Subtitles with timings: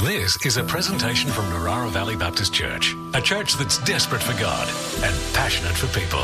[0.00, 4.68] This is a presentation from Narara Valley Baptist Church, a church that's desperate for God
[5.02, 6.22] and passionate for people.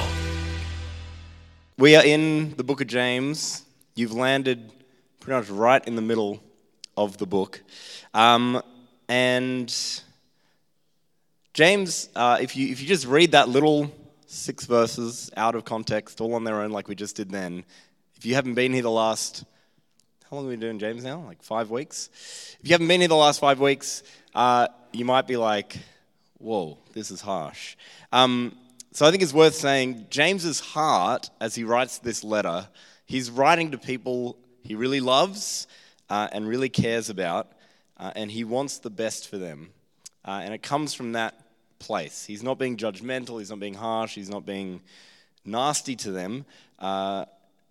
[1.79, 3.64] We are in the book of James.
[3.95, 4.71] You've landed
[5.21, 6.43] pretty much right in the middle
[6.98, 7.62] of the book.
[8.12, 8.61] Um,
[9.09, 9.75] and
[11.54, 13.91] James, uh, if, you, if you just read that little
[14.27, 17.64] six verses out of context, all on their own, like we just did then,
[18.16, 19.45] if you haven't been here the last
[20.33, 21.21] how long have we been doing James now?
[21.27, 22.09] Like five weeks?
[22.59, 24.02] If you haven't been here the last five weeks,
[24.34, 25.77] uh, you might be like,
[26.39, 27.77] whoa, this is harsh.
[28.12, 28.56] Um,
[28.92, 32.66] so I think it's worth saying James's heart, as he writes this letter,
[33.05, 35.66] he's writing to people he really loves
[36.09, 37.53] uh, and really cares about,
[37.98, 39.69] uh, and he wants the best for them.
[40.25, 41.39] Uh, and it comes from that
[41.78, 42.25] place.
[42.25, 44.80] He's not being judgmental, he's not being harsh, he's not being
[45.45, 46.47] nasty to them.
[46.78, 47.27] Uh,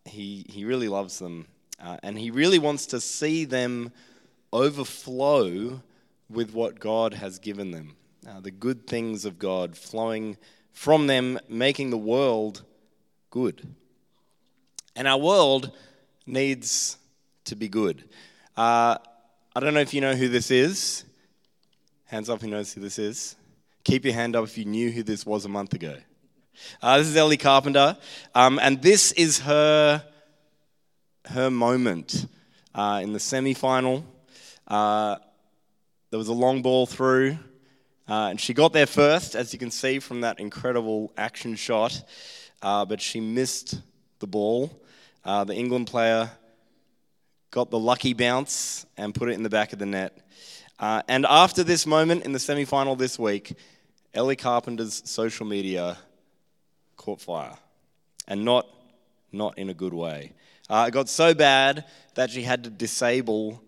[0.06, 1.48] he, he really loves them
[1.82, 3.92] uh, and he really wants to see them
[4.54, 5.82] overflow
[6.30, 7.96] with what God has given them.
[8.28, 10.38] Uh, the good things of God flowing
[10.72, 12.64] from them, making the world
[13.30, 13.68] good.
[14.96, 15.72] And our world
[16.26, 16.98] needs
[17.46, 18.04] to be good.
[18.56, 18.98] Uh,
[19.56, 21.04] I don't know if you know who this is.
[22.06, 23.36] Hands up who knows who this is.
[23.84, 25.98] Keep your hand up if you knew who this was a month ago.
[26.82, 27.98] Uh, this is Ellie Carpenter,
[28.36, 30.04] um, and this is her
[31.32, 32.28] her moment
[32.76, 34.06] uh, in the semi final.
[34.68, 35.18] Uh,
[36.10, 37.38] there was a long ball through,
[38.08, 42.04] uh, and she got there first, as you can see from that incredible action shot,
[42.62, 43.82] uh, but she missed
[44.20, 44.70] the ball.
[45.24, 46.30] Uh, the England player
[47.50, 50.18] got the lucky bounce and put it in the back of the net.
[50.80, 53.54] Uh, and after this moment in the semi final this week,
[54.14, 55.98] Ellie Carpenter's social media
[56.98, 57.56] caught fire.
[58.28, 58.68] And not,
[59.32, 60.34] not in a good way.
[60.72, 61.84] Uh, it got so bad
[62.14, 63.62] that she had to disable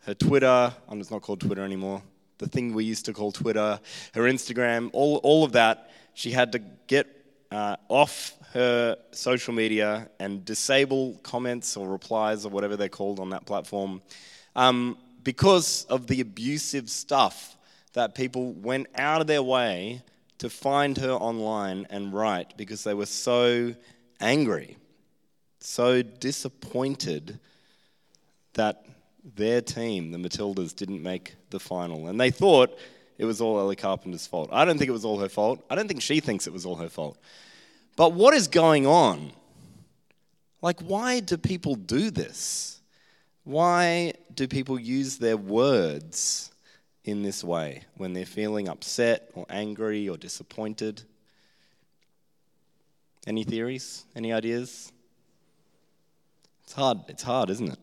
[0.00, 2.02] her Twitter, and it's not called Twitter anymore,
[2.38, 3.78] the thing we used to call Twitter,
[4.12, 5.92] her Instagram, all, all of that.
[6.14, 7.06] She had to get
[7.52, 13.30] uh, off her social media and disable comments or replies or whatever they're called on
[13.30, 14.02] that platform
[14.56, 17.56] um, because of the abusive stuff
[17.92, 20.02] that people went out of their way
[20.38, 23.72] to find her online and write because they were so
[24.20, 24.76] angry
[25.60, 27.38] so disappointed
[28.54, 28.84] that
[29.36, 32.08] their team, the Matildas, didn't make the final.
[32.08, 32.78] And they thought
[33.18, 34.48] it was all Ellie Carpenter's fault.
[34.52, 35.64] I don't think it was all her fault.
[35.68, 37.18] I don't think she thinks it was all her fault.
[37.96, 39.32] But what is going on?
[40.62, 42.80] Like, why do people do this?
[43.44, 46.52] Why do people use their words
[47.04, 51.02] in this way when they're feeling upset or angry or disappointed?
[53.26, 54.04] Any theories?
[54.14, 54.92] Any ideas?
[56.68, 56.98] It's hard.
[57.08, 57.78] It's hard, isn't it?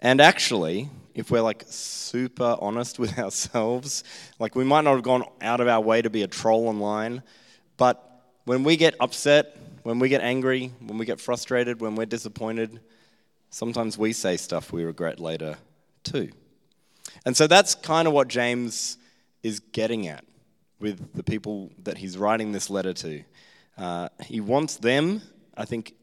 [0.00, 4.02] And actually, if we're like super honest with ourselves,
[4.40, 7.22] like we might not have gone out of our way to be a troll online,
[7.76, 12.04] but when we get upset, when we get angry, when we get frustrated, when we're
[12.04, 12.80] disappointed,
[13.50, 15.56] sometimes we say stuff we regret later
[16.02, 16.32] too.
[17.24, 18.98] And so that's kind of what James
[19.44, 20.24] is getting at
[20.80, 23.22] with the people that he's writing this letter to.
[23.78, 25.22] Uh, he wants them,
[25.56, 25.94] I think,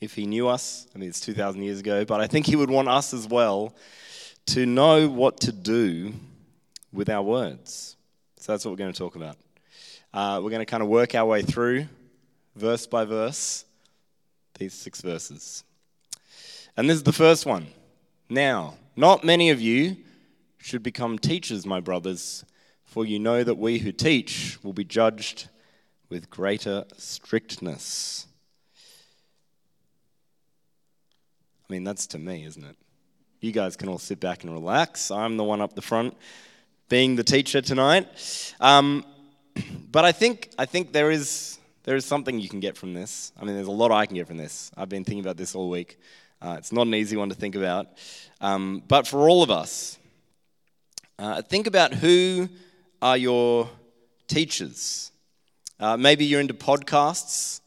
[0.00, 0.86] if he knew us.
[0.94, 3.74] I mean, it's 2,000 years ago, but I think he would want us as well
[4.46, 6.12] to know what to do
[6.92, 7.96] with our words.
[8.36, 9.36] So that's what we're going to talk about.
[10.12, 11.86] Uh, we're going to kind of work our way through,
[12.54, 13.64] verse by verse,
[14.58, 15.64] these six verses.
[16.76, 17.66] And this is the first one.
[18.28, 19.96] Now, not many of you
[20.58, 22.44] should become teachers, my brothers,
[22.84, 25.48] for you know that we who teach will be judged
[26.08, 28.26] with greater strictness.
[31.68, 32.76] I mean, that's to me, isn't it?
[33.40, 35.10] You guys can all sit back and relax.
[35.10, 36.16] I'm the one up the front
[36.88, 38.54] being the teacher tonight.
[38.60, 39.04] Um,
[39.90, 43.32] but I think, I think there, is, there is something you can get from this.
[43.40, 44.70] I mean, there's a lot I can get from this.
[44.76, 45.98] I've been thinking about this all week.
[46.40, 47.88] Uh, it's not an easy one to think about.
[48.40, 49.98] Um, but for all of us,
[51.18, 52.48] uh, think about who
[53.02, 53.68] are your
[54.28, 55.10] teachers.
[55.80, 57.60] Uh, maybe you're into podcasts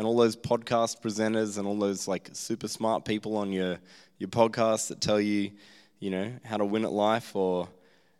[0.00, 3.78] and all those podcast presenters and all those like super smart people on your,
[4.16, 5.50] your podcast that tell you,
[5.98, 7.68] you know, how to win at life or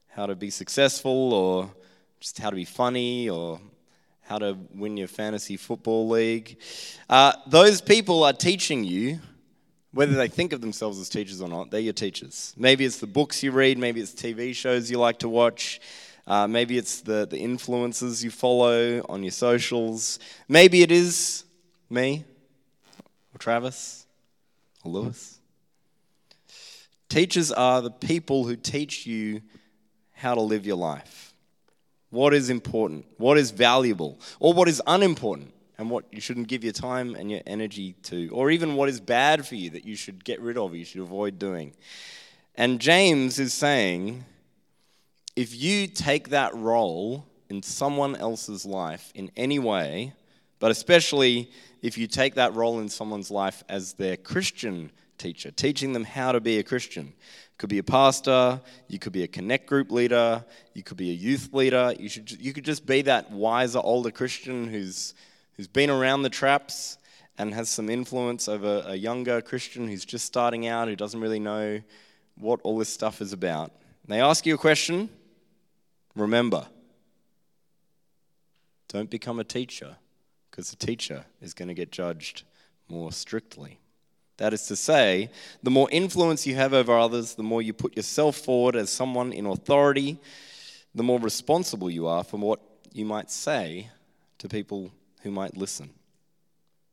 [0.09, 1.71] how to be successful or
[2.21, 3.59] just how to be funny or
[4.21, 6.59] how to win your fantasy football league.
[7.09, 9.19] Uh, those people are teaching you,
[9.93, 12.53] whether they think of themselves as teachers or not, they're your teachers.
[12.59, 15.81] Maybe it's the books you read, maybe it's TV shows you like to watch.
[16.26, 20.19] Uh, maybe it's the, the influences you follow on your socials.
[20.47, 21.44] Maybe it is
[21.90, 22.25] me,
[23.34, 24.06] or Travis,
[24.84, 25.38] or Lewis.
[27.08, 29.42] Teachers are the people who teach you
[30.12, 31.34] how to live your life.
[32.10, 33.04] What is important?
[33.19, 34.20] What is valuable?
[34.38, 35.52] Or what is unimportant?
[35.78, 38.28] And what you shouldn't give your time and your energy to?
[38.28, 41.00] Or even what is bad for you that you should get rid of, you should
[41.00, 41.72] avoid doing?
[42.54, 44.25] And James is saying
[45.37, 50.12] if you take that role in someone else's life in any way,
[50.61, 51.51] but especially
[51.83, 56.33] if you take that role in someone's life as their Christian teacher, teaching them how
[56.33, 57.12] to be a Christian.
[57.59, 61.15] Could be a pastor, you could be a connect group leader, you could be a
[61.15, 61.95] youth leader.
[61.99, 65.15] You should you could just be that wiser older Christian who's
[65.57, 66.97] who's been around the traps
[67.37, 71.39] and has some influence over a younger Christian who's just starting out, who doesn't really
[71.39, 71.81] know
[72.39, 73.73] what all this stuff is about.
[74.05, 75.11] And they ask you a question,
[76.17, 76.67] remember,
[78.89, 79.97] don't become a teacher
[80.61, 82.43] because the teacher is going to get judged
[82.87, 83.79] more strictly.
[84.37, 85.31] That is to say,
[85.62, 89.33] the more influence you have over others, the more you put yourself forward as someone
[89.33, 90.19] in authority,
[90.95, 92.61] the more responsible you are for what
[92.93, 93.89] you might say
[94.37, 94.91] to people
[95.23, 95.89] who might listen.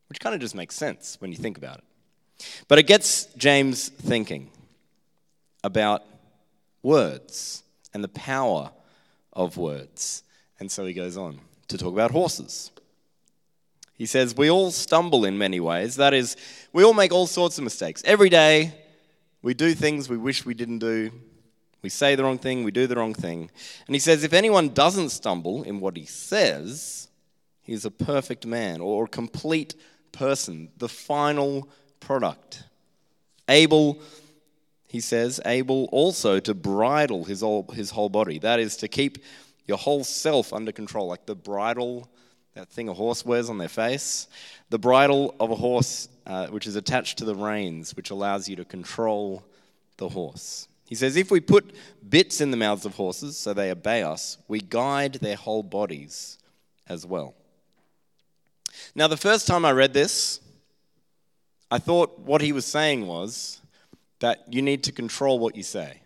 [0.08, 1.84] Which kind of just makes sense when you think about it.
[2.68, 4.48] But it gets James thinking
[5.62, 6.04] about
[6.82, 7.62] words
[7.92, 8.70] and the power
[9.34, 10.22] of words.
[10.58, 12.70] And so he goes on to talk about horses.
[13.98, 15.96] He says, We all stumble in many ways.
[15.96, 16.36] That is,
[16.72, 18.00] we all make all sorts of mistakes.
[18.06, 18.72] Every day,
[19.42, 21.10] we do things we wish we didn't do.
[21.82, 23.50] We say the wrong thing, we do the wrong thing.
[23.86, 27.08] And he says, If anyone doesn't stumble in what he says,
[27.62, 29.74] he's a perfect man or a complete
[30.12, 31.68] person, the final
[31.98, 32.62] product.
[33.48, 34.00] Able,
[34.86, 38.38] he says, able also to bridle his whole, his whole body.
[38.38, 39.18] That is, to keep
[39.66, 42.08] your whole self under control, like the bridle
[42.58, 44.26] that thing a horse wears on their face,
[44.68, 48.56] the bridle of a horse, uh, which is attached to the reins, which allows you
[48.56, 49.44] to control
[49.96, 50.66] the horse.
[50.88, 51.72] He says, if we put
[52.08, 56.36] bits in the mouths of horses so they obey us, we guide their whole bodies
[56.88, 57.34] as well.
[58.92, 60.40] Now, the first time I read this,
[61.70, 63.60] I thought what he was saying was
[64.18, 66.00] that you need to control what you say.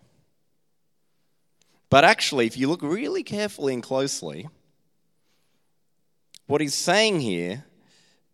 [1.88, 4.48] But actually, if you look really carefully and closely,
[6.52, 7.64] what he's saying here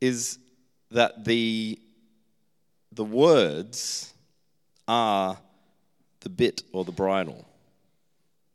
[0.01, 0.41] is
[0.91, 1.79] that the,
[2.91, 4.13] the words
[4.89, 5.39] are
[6.19, 7.47] the bit or the bridle.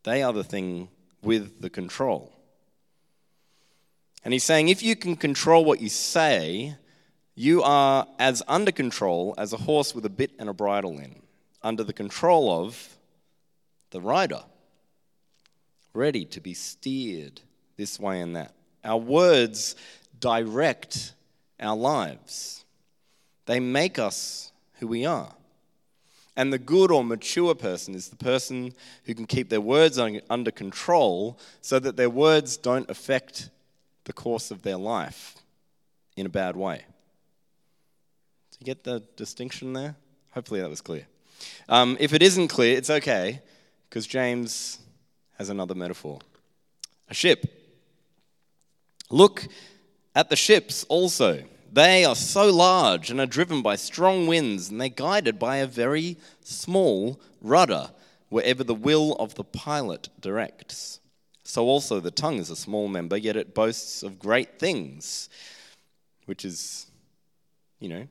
[0.04, 0.89] They are the thing
[1.21, 2.33] with the control.
[4.25, 6.75] And he's saying if you can control what you say,
[7.33, 11.21] you are as under control as a horse with a bit and a bridle in,
[11.62, 12.98] under the control of
[13.92, 14.44] the rider,
[15.94, 17.39] ready to be steered
[17.77, 18.54] this way and that.
[18.83, 19.75] Our words
[20.19, 21.13] direct
[21.59, 22.65] our lives,
[23.45, 25.33] they make us who we are.
[26.35, 28.74] And the good or mature person is the person
[29.06, 33.50] who can keep their words under control so that their words don't affect
[34.06, 35.36] the course of their life
[36.18, 36.83] in a bad way.
[38.51, 39.95] Do you get the distinction there?
[40.31, 41.06] Hopefully that was clear.
[41.69, 43.41] Um, if it isn't clear, it's okay,
[43.89, 44.79] because James
[45.38, 46.19] has another metaphor.
[47.09, 47.62] A ship
[49.09, 49.47] Look
[50.15, 51.44] at the ships also.
[51.71, 55.67] They are so large and are driven by strong winds, and they're guided by a
[55.67, 57.89] very small rudder
[58.29, 61.00] wherever the will of the pilot directs.
[61.43, 65.29] So also the tongue is a small member, yet it boasts of great things,
[66.25, 66.88] which is,
[67.79, 68.07] you know,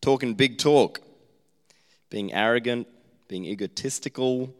[0.00, 1.00] talking big talk,
[2.08, 2.88] being arrogant,
[3.28, 4.54] being egotistical,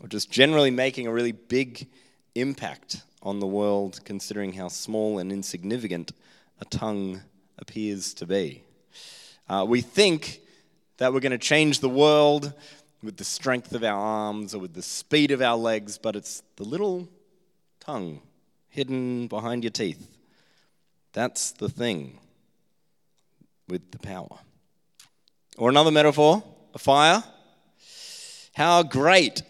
[0.00, 1.86] or just generally making a really big
[2.34, 6.12] impact on the world, considering how small and insignificant
[6.60, 7.22] a tongue
[7.58, 8.62] appears to be.
[9.48, 10.40] Uh, we think
[10.98, 12.52] that we're going to change the world
[13.02, 16.42] with the strength of our arms or with the speed of our legs, but it's
[16.56, 17.08] the little
[17.80, 18.20] tongue
[18.68, 20.06] hidden behind your teeth.
[21.12, 22.18] That's the thing
[23.68, 24.38] with the power.
[25.56, 26.42] Or another metaphor
[26.74, 27.22] a fire.
[28.54, 29.42] How great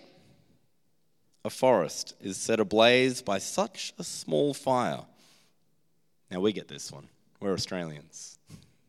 [1.45, 5.01] a forest is set ablaze by such a small fire.
[6.31, 7.09] Now we get this one.
[7.41, 8.39] We're Australians.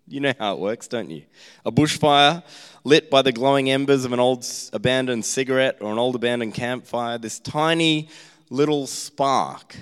[0.07, 1.23] You know how it works, don't you?
[1.65, 2.43] A bushfire
[2.83, 7.17] lit by the glowing embers of an old abandoned cigarette or an old abandoned campfire,
[7.17, 8.09] this tiny
[8.49, 9.75] little spark.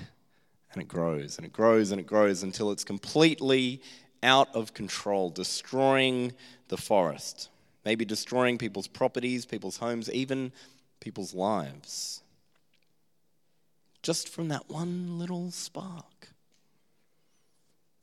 [0.72, 3.82] And it grows and it grows and it grows until it's completely
[4.22, 6.32] out of control, destroying
[6.68, 7.48] the forest,
[7.84, 10.52] maybe destroying people's properties, people's homes, even
[11.00, 12.22] people's lives
[14.02, 16.28] just from that one little spark.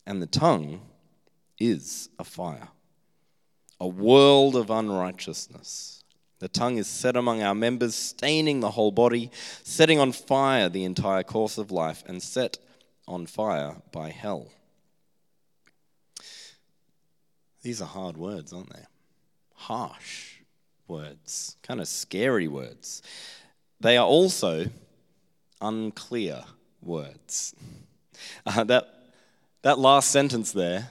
[0.05, 0.81] And the tongue
[1.59, 2.69] is a fire,
[3.79, 6.03] a world of unrighteousness.
[6.39, 9.31] The tongue is set among our members, staining the whole body,
[9.63, 12.57] setting on fire the entire course of life, and set
[13.07, 14.49] on fire by hell.
[17.63, 18.85] These are hard words, aren't they?
[19.53, 20.35] Harsh
[20.87, 23.01] words, kind of scary words.
[23.79, 24.67] They are also
[25.61, 26.43] unclear
[26.81, 27.55] words.
[28.47, 28.87] Uh, that,
[29.61, 30.89] that last sentence there,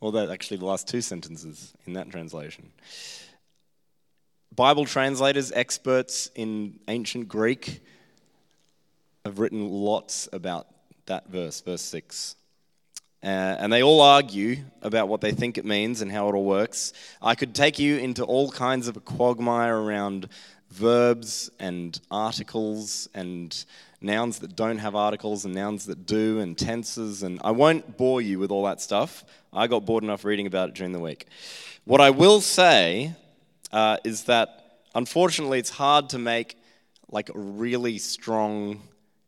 [0.00, 2.70] or that actually the last two sentences in that translation,
[4.56, 7.82] Bible translators, experts in ancient Greek,
[9.26, 10.68] have written lots about
[11.04, 12.36] that verse, verse 6.
[13.22, 16.44] Uh, and they all argue about what they think it means and how it all
[16.44, 16.92] works.
[17.22, 20.28] I could take you into all kinds of a quagmire around
[20.74, 23.64] verbs and articles and
[24.00, 27.22] nouns that don't have articles and nouns that do and tenses.
[27.22, 29.24] And I won't bore you with all that stuff.
[29.52, 31.26] I got bored enough reading about it during the week.
[31.84, 33.14] What I will say
[33.72, 36.56] uh, is that unfortunately it's hard to make
[37.08, 38.80] like a really strong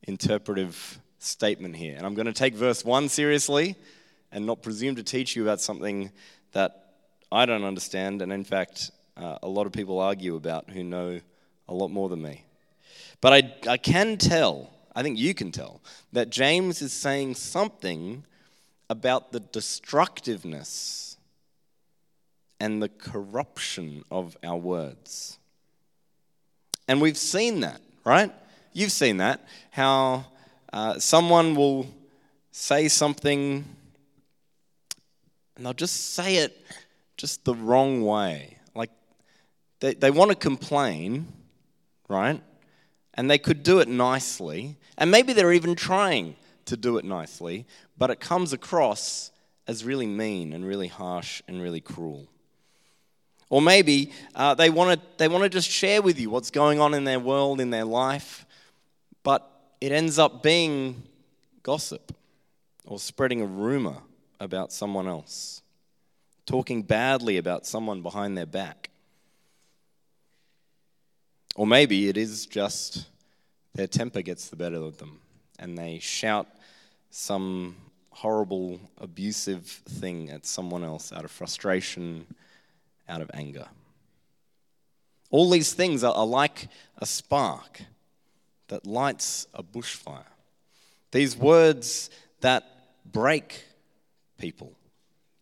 [0.02, 1.96] interpretive statement here.
[1.96, 3.76] And I'm going to take verse 1 seriously
[4.32, 6.10] and not presume to teach you about something
[6.52, 6.86] that
[7.30, 11.20] I don't understand, and in fact, uh, a lot of people argue about who know
[11.68, 12.44] a lot more than me.
[13.20, 15.80] But I, I can tell, I think you can tell,
[16.12, 18.24] that James is saying something
[18.88, 21.16] about the destructiveness
[22.60, 25.38] and the corruption of our words.
[26.88, 28.32] And we've seen that, right?
[28.72, 30.26] You've seen that, how
[30.72, 31.88] uh, someone will
[32.52, 33.64] say something
[35.56, 36.64] and they'll just say it
[37.16, 38.58] just the wrong way.
[38.74, 38.90] Like
[39.80, 41.26] they, they want to complain,
[42.08, 42.42] right?
[43.14, 44.76] And they could do it nicely.
[44.98, 46.36] And maybe they're even trying
[46.66, 49.30] to do it nicely, but it comes across
[49.66, 52.28] as really mean and really harsh and really cruel.
[53.48, 56.80] Or maybe uh, they want to they want to just share with you what's going
[56.80, 58.44] on in their world, in their life,
[59.22, 59.48] but
[59.80, 61.04] it ends up being
[61.62, 62.12] gossip
[62.84, 63.98] or spreading a rumor
[64.40, 65.62] about someone else,
[66.44, 68.85] talking badly about someone behind their back.
[71.56, 73.06] Or maybe it is just
[73.74, 75.20] their temper gets the better of them
[75.58, 76.46] and they shout
[77.10, 77.76] some
[78.10, 82.26] horrible, abusive thing at someone else out of frustration
[83.08, 83.66] out of anger.
[85.30, 87.80] All these things are, like a spark
[88.68, 90.24] that lights a bushfire.
[91.10, 92.10] These words
[92.42, 92.64] that
[93.10, 93.64] break
[94.38, 94.72] people,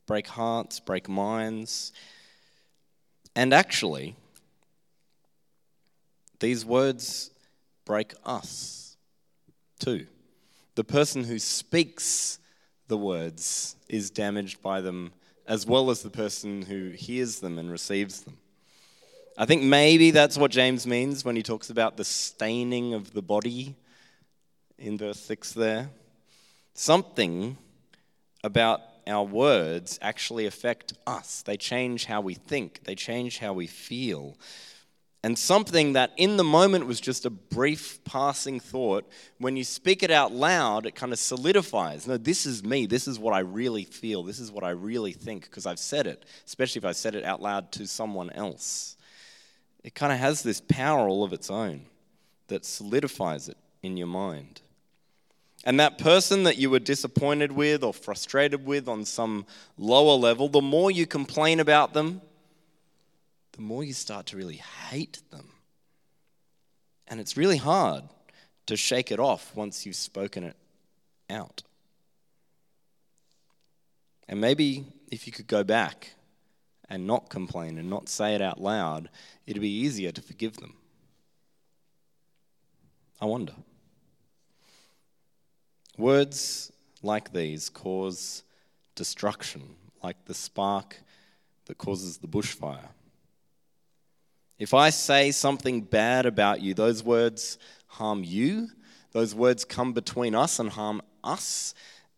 [0.07, 1.93] break hearts, break minds.
[3.35, 4.15] And actually,
[6.45, 7.31] these words
[7.87, 8.99] break us
[9.79, 10.07] too.
[10.75, 12.39] The person who speaks
[12.87, 15.15] the words is damaged by them
[15.47, 18.37] as well as the person who hears them and receives them.
[19.39, 23.23] I think maybe that's what James means when he talks about the staining of the
[23.23, 23.75] body
[24.79, 25.89] in verse 6 there.
[26.75, 27.57] Something
[28.43, 31.41] about our words actually affect us.
[31.41, 34.37] They change how we think, they change how we feel
[35.25, 40.03] and something that in the moment was just a brief passing thought, when you speak
[40.03, 42.07] it out loud, it kind of solidifies.
[42.07, 42.85] No, this is me.
[42.85, 44.23] This is what I really feel.
[44.23, 47.25] This is what I really think because I've said it, especially if I said it
[47.25, 48.99] out loud to someone else.
[49.83, 51.87] It kind of has this power all of its own
[52.49, 54.61] that solidifies it in your mind.
[55.65, 59.47] And that person that you were disappointed with or frustrated with on some
[59.79, 62.21] lower level, the more you complain about them,
[63.55, 65.51] the more you start to really hate them.
[67.07, 68.05] And it's really hard
[68.67, 70.57] to shake it off once you've spoken it
[71.29, 71.63] out.
[74.29, 76.15] And maybe if you could go back
[76.89, 79.11] and not complain and not say it out loud,
[79.47, 80.75] it'd be easier to forgive them.
[83.21, 83.55] I wonder.
[85.97, 88.43] Words like these cause
[88.95, 90.97] destruction, like the spark
[91.67, 92.89] that causes the bushfire.
[94.59, 97.59] If I say something bad about you, those words
[97.89, 98.69] harm you,
[99.13, 101.75] those words come between us and harm us,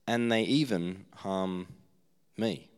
[0.06, 1.66] and they even harm
[2.36, 2.68] me,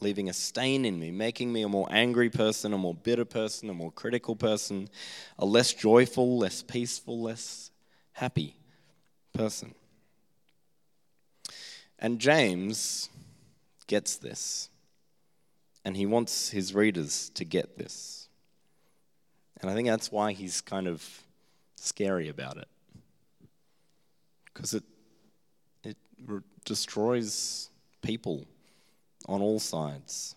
[0.00, 3.70] leaving a stain in me, making me a more angry person, a more bitter person,
[3.70, 4.88] a more critical person,
[5.38, 7.70] a less joyful, less peaceful, less
[8.12, 8.56] happy
[9.32, 9.74] person.
[11.98, 13.08] And James
[13.86, 14.68] gets this,
[15.84, 18.19] and he wants his readers to get this.
[19.60, 21.06] And I think that's why he's kind of
[21.76, 22.68] scary about it.
[24.46, 24.84] Because it,
[25.84, 27.68] it re- destroys
[28.02, 28.46] people
[29.26, 30.34] on all sides.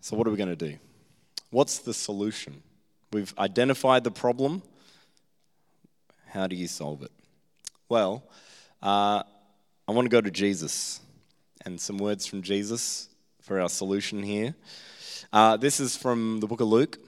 [0.00, 0.76] So, what are we going to do?
[1.50, 2.62] What's the solution?
[3.12, 4.62] We've identified the problem.
[6.28, 7.10] How do you solve it?
[7.88, 8.22] Well,
[8.82, 9.22] uh,
[9.88, 11.00] I want to go to Jesus
[11.64, 13.08] and some words from Jesus
[13.42, 14.54] for our solution here.
[15.32, 16.98] Uh, this is from the book of Luke.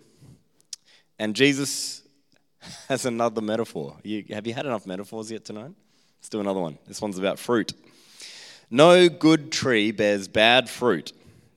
[1.18, 2.02] And Jesus
[2.88, 3.96] has another metaphor.
[4.02, 5.72] You, have you had enough metaphors yet tonight?
[6.18, 6.78] Let's do another one.
[6.86, 7.72] This one's about fruit.
[8.70, 11.12] No good tree bears bad fruit,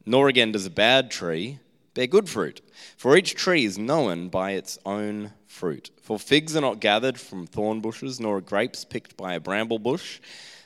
[0.06, 1.60] nor again does a bad tree
[1.94, 2.62] bear good fruit.
[2.98, 5.90] For each tree is known by its own fruit.
[6.02, 10.20] For figs are not gathered from thorn bushes, nor grapes picked by a bramble bush.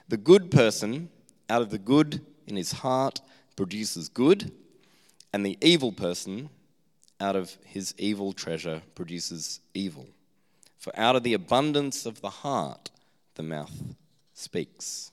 [0.09, 1.09] The good person,
[1.49, 3.21] out of the good in his heart,
[3.55, 4.51] produces good,
[5.31, 6.49] and the evil person,
[7.19, 10.07] out of his evil treasure, produces evil.
[10.77, 12.89] For out of the abundance of the heart,
[13.35, 13.95] the mouth
[14.33, 15.11] speaks.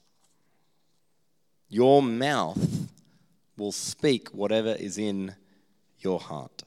[1.68, 2.88] Your mouth
[3.56, 5.34] will speak whatever is in
[5.98, 6.62] your heart.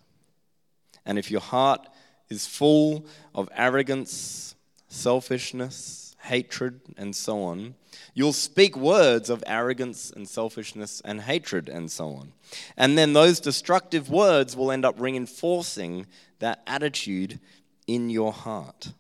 [1.06, 1.88] And if your heart
[2.30, 4.56] is full of arrogance,
[4.88, 7.76] selfishness, hatred, and so on,
[8.14, 12.34] you'll speak words of arrogance and selfishness and hatred and so on.
[12.78, 16.06] And then those destructive words will end up reinforcing
[16.40, 17.40] that attitude
[17.88, 18.94] in your heart,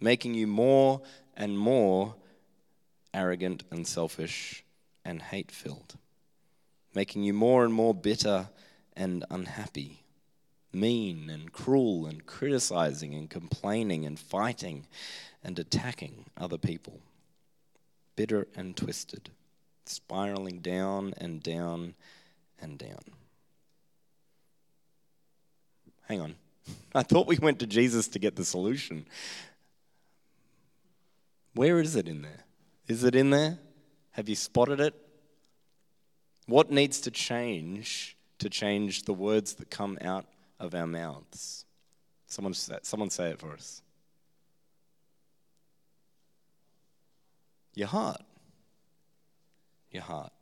[0.00, 1.02] making you more
[1.36, 2.14] and more
[3.12, 4.64] arrogant and selfish
[5.04, 5.96] and hate filled,
[6.94, 8.48] making you more and more bitter
[8.96, 9.99] and unhappy,
[10.72, 14.86] mean and cruel and criticizing and complaining and fighting
[15.42, 17.00] and attacking other people,
[18.16, 19.30] bitter and twisted,
[19.86, 21.94] spiraling down and down
[22.60, 23.00] and down.
[26.08, 26.34] Hang on.
[26.94, 29.06] I thought we went to Jesus to get the solution.
[31.54, 32.44] Where is it in there?
[32.86, 33.58] Is it in there?
[34.12, 34.94] Have you spotted it?
[36.46, 40.26] What needs to change to change the words that come out
[40.60, 41.64] of our mouths?
[42.26, 43.82] Someone someone say it for us.
[47.74, 48.22] Your heart.
[49.90, 50.32] Your heart.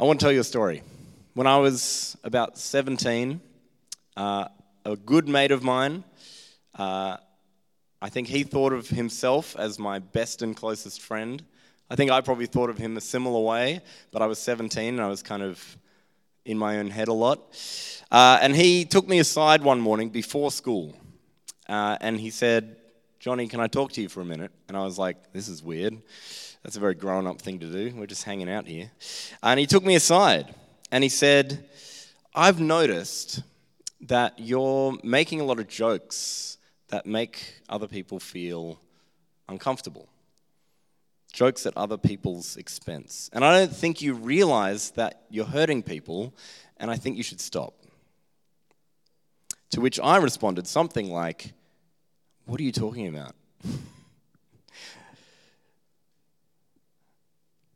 [0.00, 0.82] I want to tell you a story.
[1.34, 3.40] When I was about 17,
[4.16, 4.48] uh,
[4.84, 6.04] a good mate of mine,
[6.74, 7.18] uh,
[8.00, 11.42] I think he thought of himself as my best and closest friend.
[11.88, 15.00] I think I probably thought of him a similar way, but I was 17 and
[15.00, 15.76] I was kind of
[16.44, 17.40] in my own head a lot.
[18.10, 20.94] Uh, and he took me aside one morning before school
[21.68, 22.76] uh, and he said,
[23.20, 24.50] Johnny, can I talk to you for a minute?
[24.68, 25.96] And I was like, this is weird.
[26.62, 27.94] That's a very grown up thing to do.
[27.94, 28.90] We're just hanging out here.
[29.42, 30.54] And he took me aside
[30.90, 31.68] and he said,
[32.34, 33.42] I've noticed
[34.02, 38.80] that you're making a lot of jokes that make other people feel
[39.48, 40.08] uncomfortable.
[41.32, 43.30] Jokes at other people's expense.
[43.32, 46.34] And I don't think you realize that you're hurting people,
[46.76, 47.74] and I think you should stop.
[49.70, 51.54] To which I responded something like,
[52.44, 53.34] What are you talking about?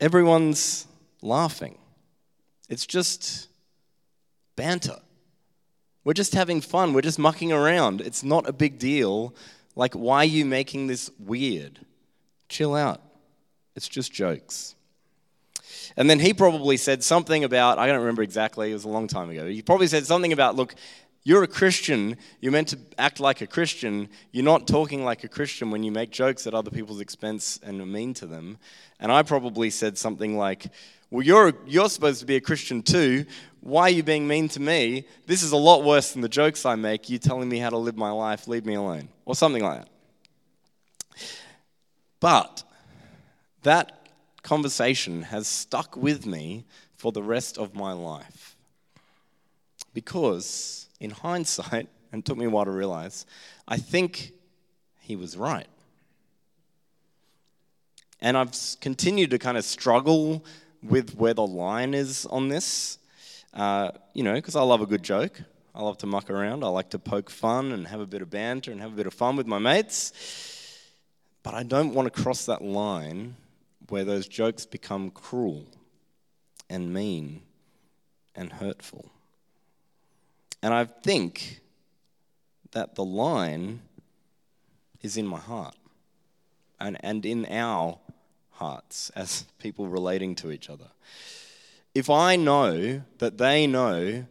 [0.00, 0.86] Everyone's
[1.22, 1.78] laughing.
[2.68, 3.48] It's just
[4.56, 4.98] banter.
[6.04, 6.92] We're just having fun.
[6.92, 8.00] We're just mucking around.
[8.00, 9.34] It's not a big deal.
[9.74, 11.80] Like, why are you making this weird?
[12.48, 13.00] Chill out.
[13.76, 14.74] It's just jokes.
[15.96, 19.06] And then he probably said something about, I don't remember exactly, it was a long
[19.06, 19.46] time ago.
[19.46, 20.74] He probably said something about, look,
[21.26, 22.16] you're a Christian.
[22.40, 24.08] You're meant to act like a Christian.
[24.30, 27.80] You're not talking like a Christian when you make jokes at other people's expense and
[27.80, 28.58] are mean to them.
[29.00, 30.66] And I probably said something like,
[31.10, 33.26] Well, you're, you're supposed to be a Christian too.
[33.60, 35.08] Why are you being mean to me?
[35.26, 37.10] This is a lot worse than the jokes I make.
[37.10, 38.46] You telling me how to live my life.
[38.46, 39.08] Leave me alone.
[39.24, 39.88] Or something like that.
[42.20, 42.62] But
[43.66, 44.08] that
[44.42, 46.64] conversation has stuck with me
[46.96, 48.56] for the rest of my life.
[49.92, 53.26] Because in hindsight, and took me a while to realize,
[53.66, 54.32] I think
[55.00, 55.66] he was right.
[58.20, 60.44] And I've continued to kind of struggle
[60.80, 62.98] with where the line is on this.
[63.52, 65.42] Uh, you know, because I love a good joke.
[65.74, 66.62] I love to muck around.
[66.62, 69.08] I like to poke fun and have a bit of banter and have a bit
[69.08, 70.12] of fun with my mates.
[71.42, 73.34] But I don't want to cross that line
[73.88, 75.66] where those jokes become cruel
[76.68, 77.42] and mean
[78.34, 79.10] and hurtful.
[80.62, 81.60] And I think
[82.72, 83.80] that the line
[85.02, 85.76] is in my heart
[86.80, 87.98] and, and in our
[88.50, 90.88] hearts as people relating to each other.
[91.94, 94.26] If I know that they know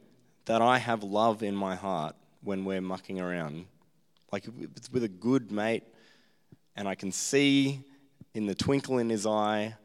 [0.46, 3.65] that I have love in my heart when we're mucking around,
[4.32, 4.46] like
[4.91, 5.84] with a good mate,
[6.76, 7.84] and I can see
[8.36, 9.76] in the twinkle in his eye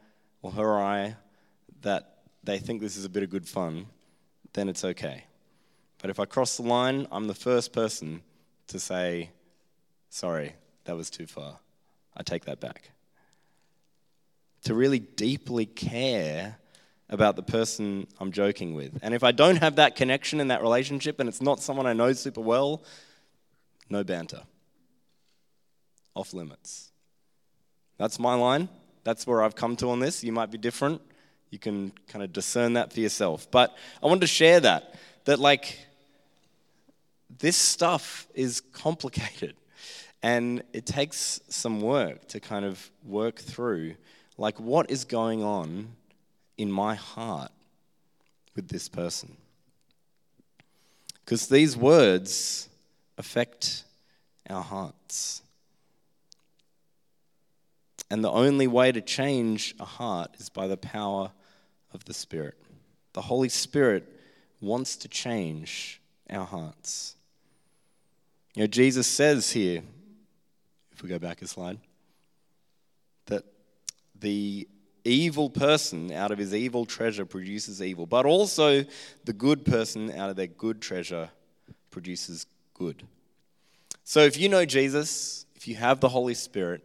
[0.41, 1.15] or her eye
[1.81, 3.87] that they think this is a bit of good fun,
[4.53, 5.23] then it's okay.
[6.01, 8.21] But if I cross the line, I'm the first person
[8.67, 9.29] to say,
[10.09, 11.59] sorry, that was too far.
[12.15, 12.91] I take that back.
[14.65, 16.57] To really deeply care
[17.09, 18.99] about the person I'm joking with.
[19.01, 21.93] And if I don't have that connection in that relationship and it's not someone I
[21.93, 22.83] know super well,
[23.89, 24.43] no banter.
[26.15, 26.90] Off limits.
[28.01, 28.67] That's my line.
[29.03, 30.23] That's where I've come to on this.
[30.23, 31.03] You might be different.
[31.51, 33.45] You can kind of discern that for yourself.
[33.51, 35.77] But I wanted to share that, that like,
[37.37, 39.55] this stuff is complicated
[40.23, 43.93] and it takes some work to kind of work through
[44.35, 45.89] like what is going on
[46.57, 47.51] in my heart
[48.55, 49.37] with this person
[51.23, 52.67] because these words
[53.19, 53.83] affect
[54.49, 55.43] our hearts
[58.11, 61.31] and the only way to change a heart is by the power
[61.93, 62.55] of the spirit
[63.13, 64.07] the holy spirit
[64.59, 67.15] wants to change our hearts
[68.55, 69.81] you know, Jesus says here,
[70.91, 71.79] if we go back a slide,
[73.27, 73.43] that
[74.19, 74.67] the
[75.05, 78.83] evil person out of his evil treasure produces evil, but also
[79.23, 81.29] the good person out of their good treasure
[81.91, 83.03] produces good.
[84.03, 86.83] So if you know Jesus, if you have the Holy Spirit,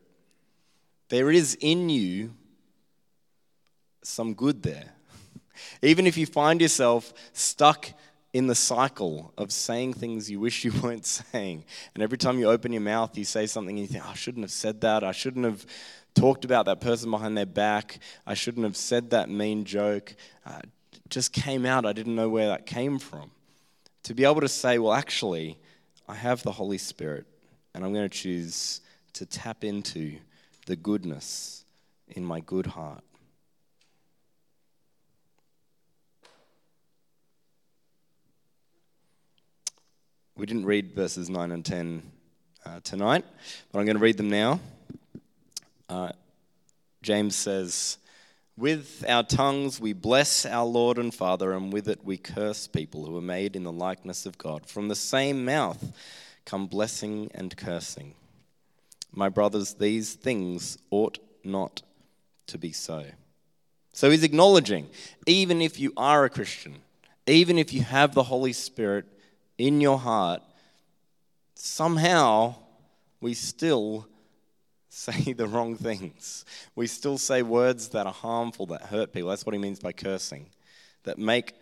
[1.09, 2.35] there is in you
[4.03, 4.93] some good there.
[5.83, 7.93] Even if you find yourself stuck
[8.33, 11.65] in the cycle of saying things you wish you weren't saying.
[11.95, 14.15] And every time you open your mouth, you say something and you think, oh, I
[14.15, 15.03] shouldn't have said that.
[15.03, 15.65] I shouldn't have
[16.15, 17.99] talked about that person behind their back.
[18.27, 20.15] I shouldn't have said that mean joke.
[20.45, 20.61] Uh,
[21.09, 21.87] just came out.
[21.87, 23.31] I didn't know where that came from.
[24.05, 25.59] To be able to say, well, actually,
[26.09, 27.27] I have the Holy Spirit,
[27.75, 28.81] and I'm going to choose
[29.15, 30.19] to tap into
[30.67, 31.65] the goodness
[32.09, 33.03] in my good heart.
[40.37, 42.03] We didn't read verses 9 and 10
[42.67, 43.25] uh, tonight,
[43.73, 44.61] but I'm going to read them now.
[45.89, 46.11] Uh,
[47.01, 47.97] James says,
[48.57, 53.07] With our tongues we bless our Lord and Father, and with it we curse people
[53.07, 54.67] who are made in the likeness of God.
[54.67, 55.93] From the same mouth
[56.45, 58.15] come blessing and cursing.
[59.17, 61.83] My brothers, these things ought not
[62.49, 63.07] to be so.
[63.93, 64.89] So he's acknowledging,
[65.27, 66.77] even if you are a Christian,
[67.27, 69.07] even if you have the Holy Spirit,
[69.57, 70.43] in your heart,
[71.55, 72.57] somehow
[73.23, 74.07] we still
[74.91, 76.45] say the wrong things.
[76.75, 79.31] We still say words that are harmful, that hurt people.
[79.31, 80.51] That's what he means by cursing,
[81.05, 81.55] that make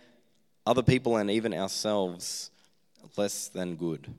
[0.67, 2.51] other people and even ourselves
[3.17, 4.13] less than good.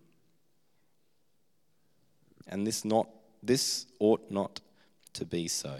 [2.47, 3.09] And this not
[3.45, 4.61] this ought not
[5.13, 5.77] to be so.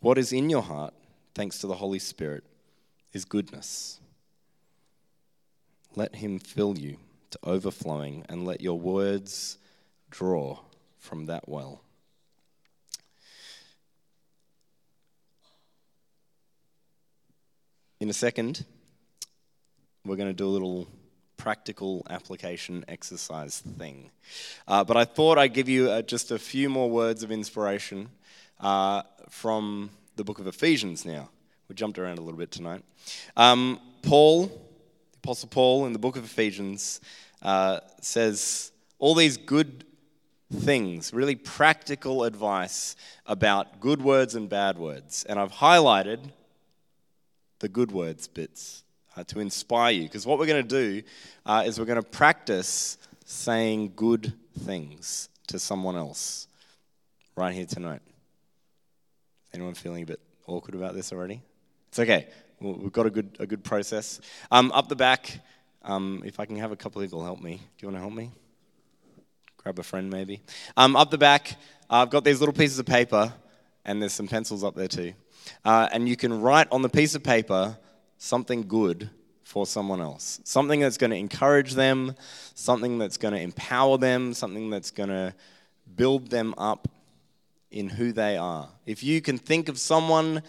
[0.00, 0.94] What is in your heart,
[1.34, 2.44] thanks to the Holy Spirit,
[3.12, 4.00] is goodness
[5.94, 6.96] let him fill you
[7.30, 9.58] to overflowing, and let your words
[10.10, 10.58] draw
[10.98, 11.82] from that well.
[18.00, 18.66] In a second,
[20.04, 20.88] we're going to do a little
[21.42, 24.12] practical application exercise thing.
[24.68, 28.10] Uh, but I thought I'd give you uh, just a few more words of inspiration
[28.60, 31.30] uh, from the book of Ephesians now.
[31.68, 32.84] We jumped around a little bit tonight.
[33.36, 37.00] Um, Paul the Apostle Paul in the book of Ephesians
[37.42, 39.84] uh, says all these good
[40.54, 42.94] things, really practical advice
[43.26, 45.24] about good words and bad words.
[45.28, 46.20] And I've highlighted
[47.58, 48.84] the good words bits
[49.16, 50.02] uh, to inspire you.
[50.02, 51.02] Because what we're going to do
[51.46, 56.46] uh, is we're going to practice saying good things to someone else
[57.36, 58.02] right here tonight.
[59.54, 61.42] Anyone feeling a bit awkward about this already?
[61.88, 62.26] It's okay
[62.62, 64.20] we've got a good, a good process.
[64.50, 65.40] Um, up the back,
[65.82, 67.56] um, if I can have a couple people help me.
[67.56, 68.30] Do you want to help me?
[69.58, 70.40] Grab a friend, maybe.
[70.76, 71.56] Um, up the back,
[71.90, 73.32] uh, I've got these little pieces of paper,
[73.84, 75.12] and there's some pencils up there too.
[75.64, 77.76] Uh, and you can write on the piece of paper
[78.22, 79.10] something good
[79.42, 80.40] for someone else.
[80.44, 82.14] Something that's going to encourage them,
[82.54, 85.34] something that's going to empower them, something that's going to
[85.96, 86.86] build them up
[87.72, 88.68] in who they are.
[88.86, 90.44] If you can think of someone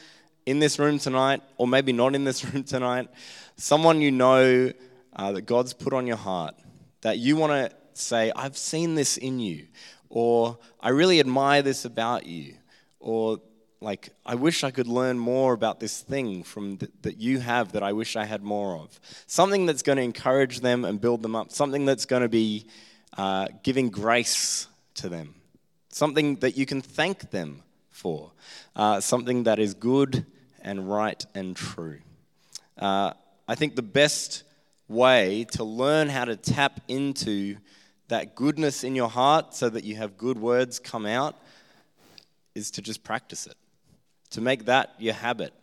[0.46, 3.10] in this room tonight, or maybe not in this room tonight,
[3.58, 4.72] someone you know
[5.16, 6.54] uh, that God's put on your heart,
[7.02, 9.66] that you want to say, I've seen this in you,
[10.10, 12.54] or I really admire this about you,
[13.00, 13.40] or
[13.84, 17.74] like, I wish I could learn more about this thing from th- that you have
[17.74, 19.00] that I wish I had more of.
[19.28, 22.66] Something that's going to encourage them and build them up, something that's going to be
[23.18, 25.36] uh, giving grace to them,
[25.90, 28.32] something that you can thank them for,
[28.76, 30.26] uh, something that is good
[30.62, 32.00] and right and true.
[32.78, 33.14] Uh,
[33.48, 34.44] I think the best
[34.88, 37.58] way to learn how to tap into
[38.08, 41.36] that goodness in your heart so that you have good words come out
[42.56, 43.56] is to just practice it,
[44.34, 45.54] to make that your habit.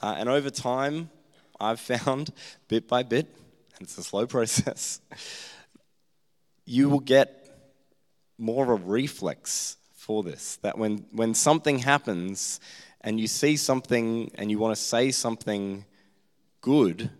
[0.00, 1.10] Uh, and over time,
[1.58, 2.32] I've found
[2.68, 3.26] bit by bit,
[3.78, 5.00] and it's a slow process,
[6.64, 7.34] you will get
[8.36, 10.56] more of a reflex for this.
[10.62, 12.60] That when, when something happens
[13.00, 15.84] and you see something and you want to say something
[16.60, 17.10] good,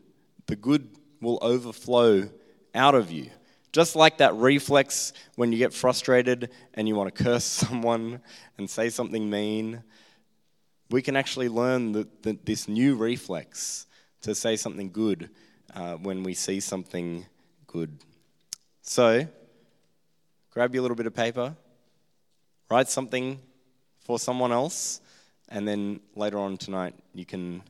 [0.47, 0.89] the good
[1.21, 2.29] will overflow
[2.75, 3.31] out of you.
[3.73, 8.21] Just like that reflex when you get frustrated and you want to curse someone
[8.57, 9.83] and say something mean,
[10.91, 13.87] we can actually learn the, the, this new reflex
[14.23, 15.31] to say something good
[15.75, 17.27] uh, when we see something
[17.67, 17.99] good.
[18.83, 19.27] So,
[20.51, 21.55] grab your little bit of paper,
[22.71, 23.39] write something
[24.01, 25.01] for someone else,
[25.49, 27.63] and then later on tonight you can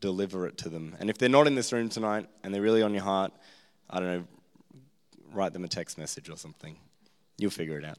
[0.00, 0.96] deliver it to them.
[0.98, 3.32] And if they're not in this room tonight and they're really on your heart,
[3.90, 4.24] I don't know,
[5.32, 6.76] write them a text message or something.
[7.36, 7.98] You'll figure it out.